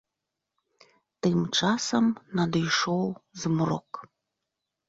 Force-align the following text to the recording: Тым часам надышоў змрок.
Тым 1.27 1.35
часам 1.57 2.05
надышоў 2.39 3.05
змрок. 3.43 4.05